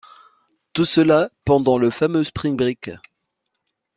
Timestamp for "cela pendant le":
0.85-1.91